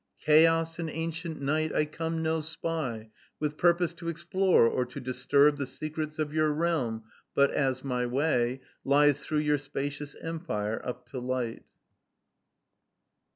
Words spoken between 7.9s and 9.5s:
way Lies through